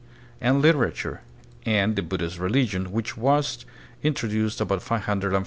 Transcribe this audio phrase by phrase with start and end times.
[0.39, 1.21] 59 and literature,
[1.63, 3.67] and the Buddhist religion, which was
[4.01, 5.39] in troduced about 550 A.D.